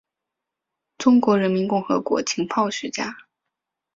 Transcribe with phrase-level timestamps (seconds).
[0.97, 3.15] 中华人民共和国情报学家。